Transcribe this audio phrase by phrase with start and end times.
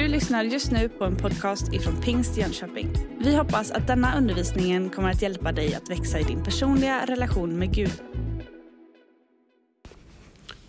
[0.00, 2.88] Du lyssnar just nu på en podcast ifrån Pingst Jönköping.
[3.18, 7.58] Vi hoppas att denna undervisning kommer att hjälpa dig att växa i din personliga relation
[7.58, 7.92] med Gud.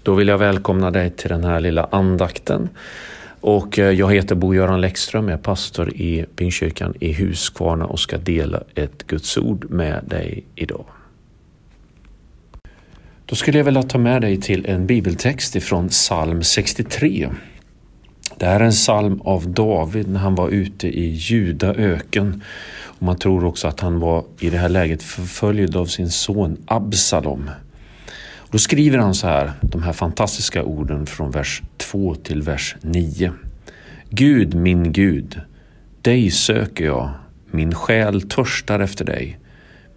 [0.03, 2.69] Då vill jag välkomna dig till den här lilla andakten.
[3.41, 8.17] Och eh, jag heter Bo-Göran Läckström, jag är pastor i Pingstkyrkan i Huskvarna och ska
[8.17, 10.85] dela ett Guds ord med dig idag.
[13.25, 17.29] Då skulle jag vilja ta med dig till en bibeltext ifrån psalm 63.
[18.41, 22.43] Det här är en psalm av David när han var ute i Judaöken.
[22.83, 26.57] Och man tror också att han var i det här läget förföljd av sin son
[26.65, 27.49] Absalom.
[28.51, 33.31] Då skriver han så här, de här fantastiska orden från vers 2 till vers 9.
[34.09, 35.41] Gud, min Gud,
[36.01, 37.09] dig söker jag,
[37.51, 39.39] min själ törstar efter dig.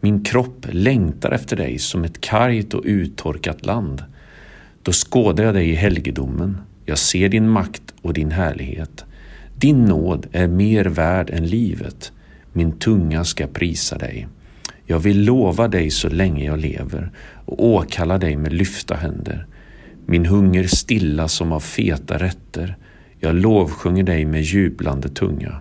[0.01, 4.05] Min kropp längtar efter dig som ett kargt och uttorkat land.
[4.83, 6.59] Då skådar jag dig i helgedomen.
[6.85, 9.05] Jag ser din makt och din härlighet.
[9.57, 12.13] Din nåd är mer värd än livet.
[12.53, 14.29] Min tunga ska prisa dig.
[14.87, 17.11] Jag vill lova dig så länge jag lever
[17.45, 19.47] och åkalla dig med lyfta händer.
[20.07, 22.77] Min hunger stilla som av feta rätter.
[23.21, 25.61] Jag lovsjunger dig med jublande tunga.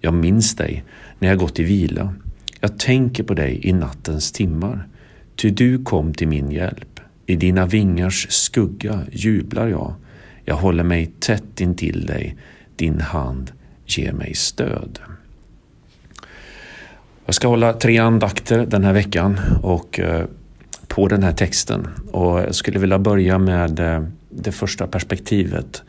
[0.00, 0.84] Jag minns dig
[1.18, 2.14] när jag gått i vila.
[2.60, 4.88] Jag tänker på dig i nattens timmar.
[5.36, 7.00] Ty du kom till min hjälp.
[7.26, 9.94] I dina vingars skugga jublar jag.
[10.50, 12.36] Jag håller mig tätt intill dig.
[12.76, 13.52] Din hand
[13.86, 14.98] ger mig stöd.
[17.26, 20.24] Jag ska hålla tre andakter den här veckan och eh,
[20.88, 21.88] på den här texten.
[22.12, 25.82] Och jag skulle vilja börja med eh, det första perspektivet.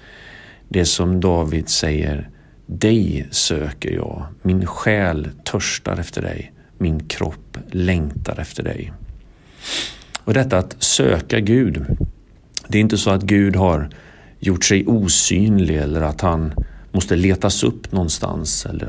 [0.69, 2.29] Det som David säger.
[2.65, 4.25] Dig söker jag.
[4.41, 6.51] Min själ törstar efter dig.
[6.77, 8.93] Min kropp längtar efter dig.
[10.23, 11.85] Och detta att söka Gud.
[12.67, 13.89] Det är inte så att Gud har
[14.41, 16.53] gjort sig osynlig eller att han
[16.91, 18.87] måste letas upp någonstans eller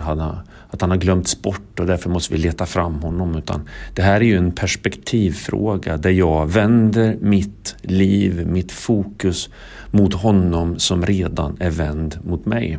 [0.70, 3.36] att han har glömts bort och därför måste vi leta fram honom.
[3.36, 9.48] Utan det här är ju en perspektivfråga där jag vänder mitt liv, mitt fokus
[9.90, 12.78] mot honom som redan är vänd mot mig.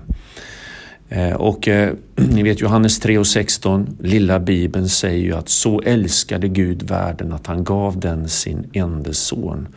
[1.09, 5.81] Eh, och eh, ni vet Johannes 3 och 16, lilla bibeln säger ju att så
[5.81, 9.67] älskade Gud världen att han gav den sin enda son.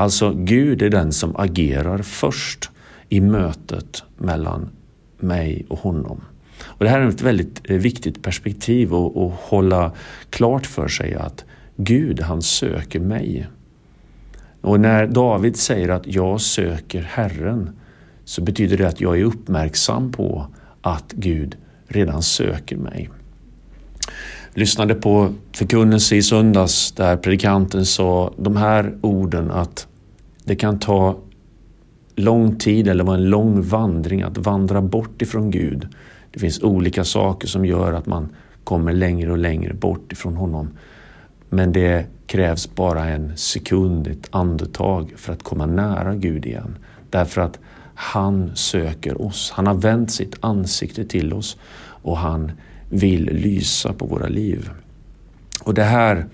[0.00, 2.70] Alltså Gud är den som agerar först
[3.08, 4.68] i mötet mellan
[5.18, 6.20] mig och honom.
[6.62, 9.92] Och det här är ett väldigt eh, viktigt perspektiv att, att hålla
[10.30, 11.44] klart för sig att
[11.76, 13.48] Gud han söker mig.
[14.60, 17.70] Och när David säger att jag söker Herren
[18.24, 20.46] så betyder det att jag är uppmärksam på
[20.80, 21.56] att Gud
[21.88, 23.10] redan söker mig.
[24.52, 29.86] Jag lyssnade på förkunnelse i söndags där predikanten sa de här orden att
[30.50, 31.16] det kan ta
[32.14, 35.88] lång tid eller vara en lång vandring att vandra bort ifrån Gud.
[36.30, 38.28] Det finns olika saker som gör att man
[38.64, 40.68] kommer längre och längre bort ifrån honom.
[41.48, 46.78] Men det krävs bara en sekund, ett andetag för att komma nära Gud igen.
[47.10, 47.58] Därför att
[47.94, 49.52] han söker oss.
[49.54, 52.52] Han har vänt sitt ansikte till oss och han
[52.88, 54.70] vill lysa på våra liv.
[55.64, 56.26] Och det här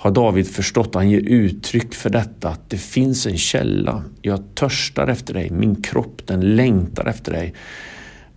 [0.00, 0.94] har David förstått.
[0.94, 4.02] Han ger uttryck för detta, att det finns en källa.
[4.22, 7.54] Jag törstar efter dig, min kropp den längtar efter dig.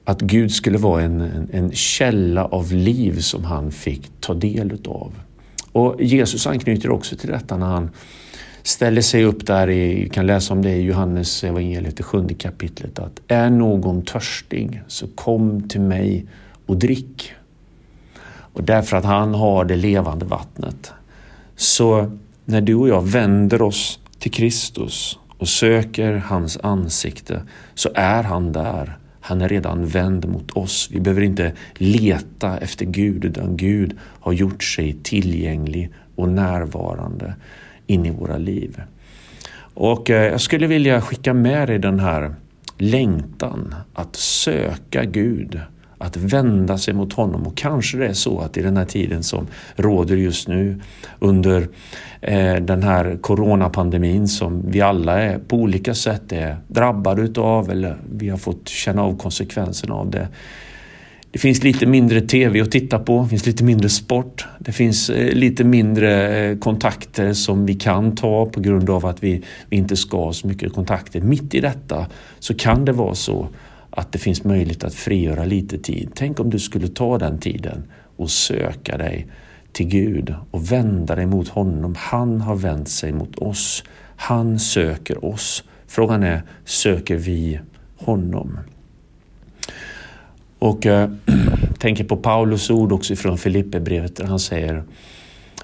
[0.05, 4.71] Att Gud skulle vara en, en, en källa av liv som han fick ta del
[4.71, 5.13] utav.
[5.71, 7.89] Och Jesus anknyter också till detta när han
[8.63, 12.33] ställer sig upp där, i, vi kan läsa om det i Johannes evangeliet, det sjunde
[12.33, 16.25] kapitlet, att är någon törstig så kom till mig
[16.65, 17.33] och drick.
[18.25, 20.93] Och därför att han har det levande vattnet.
[21.55, 22.11] Så
[22.45, 27.41] när du och jag vänder oss till Kristus och söker hans ansikte
[27.73, 28.97] så är han där.
[29.21, 30.89] Han är redan vänd mot oss.
[30.91, 37.35] Vi behöver inte leta efter Gud utan Gud har gjort sig tillgänglig och närvarande
[37.87, 38.81] in i våra liv.
[39.73, 42.35] Och eh, jag skulle vilja skicka med dig den här
[42.77, 45.61] längtan att söka Gud
[46.03, 47.47] att vända sig mot honom.
[47.47, 50.79] Och kanske det är så att i den här tiden som råder just nu
[51.19, 51.67] under
[52.21, 57.97] eh, den här coronapandemin som vi alla är på olika sätt är drabbade utav eller
[58.15, 60.27] vi har fått känna av konsekvenserna av det.
[61.31, 65.09] Det finns lite mindre TV att titta på, det finns lite mindre sport, det finns
[65.09, 69.77] eh, lite mindre eh, kontakter som vi kan ta på grund av att vi, vi
[69.77, 71.21] inte ska ha så mycket kontakter.
[71.21, 72.07] Mitt i detta
[72.39, 73.47] så kan det vara så
[73.95, 76.11] att det finns möjlighet att frigöra lite tid.
[76.15, 77.83] Tänk om du skulle ta den tiden
[78.17, 79.27] och söka dig
[79.71, 81.95] till Gud och vända dig mot honom.
[81.97, 83.83] Han har vänt sig mot oss.
[84.15, 85.63] Han söker oss.
[85.87, 87.59] Frågan är, söker vi
[87.97, 88.59] honom?
[90.59, 91.35] Och eh, äh,
[91.79, 94.83] tänker på Paulus ord också från Filipperbrevet där han säger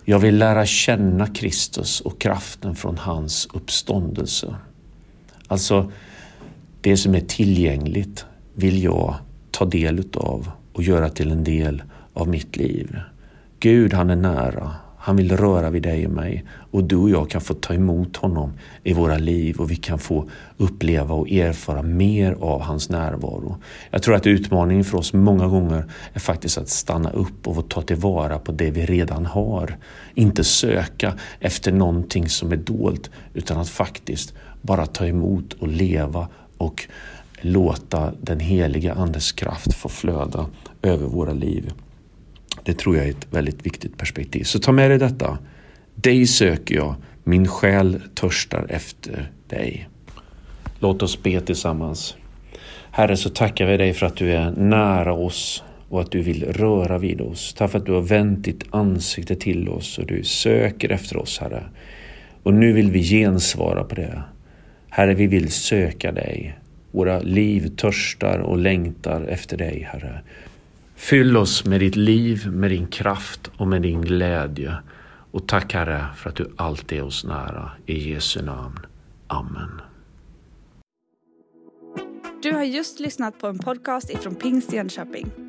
[0.05, 4.55] Jag vill lära känna Kristus och kraften från hans uppståndelse.
[5.47, 5.91] Alltså,
[6.81, 9.15] det som är tillgängligt vill jag
[9.51, 11.83] ta del utav och göra till en del
[12.13, 12.97] av mitt liv.
[13.59, 14.71] Gud, han är nära.
[15.01, 18.17] Han vill röra vid dig och mig och du och jag kan få ta emot
[18.17, 18.53] honom
[18.83, 23.57] i våra liv och vi kan få uppleva och erfara mer av hans närvaro.
[23.91, 27.81] Jag tror att utmaningen för oss många gånger är faktiskt att stanna upp och ta
[27.81, 29.77] tillvara på det vi redan har.
[30.13, 36.27] Inte söka efter någonting som är dolt utan att faktiskt bara ta emot och leva
[36.59, 36.87] och
[37.41, 40.45] låta den heliga Andes kraft få flöda
[40.81, 41.71] över våra liv.
[42.63, 44.43] Det tror jag är ett väldigt viktigt perspektiv.
[44.43, 45.37] Så ta med dig detta.
[45.95, 49.89] Dig söker jag, min själ törstar efter dig.
[50.79, 52.15] Låt oss be tillsammans.
[52.91, 56.45] Herre, så tackar vi dig för att du är nära oss och att du vill
[56.45, 57.53] röra vid oss.
[57.53, 61.39] Tack för att du har vänt ditt ansikte till oss och du söker efter oss,
[61.39, 61.63] Herre.
[62.43, 64.23] Och nu vill vi gensvara på det.
[64.89, 66.59] Herre, vi vill söka dig.
[66.91, 70.21] Våra liv törstar och längtar efter dig, Herre.
[70.95, 74.75] Fyll oss med ditt liv, med din kraft och med din glädje.
[75.31, 77.71] Och tack Herre för att du alltid är oss nära.
[77.85, 78.79] I Jesu namn.
[79.27, 79.81] Amen.
[82.43, 85.48] Du har just lyssnat på en podcast ifrån Pingst Jönköping.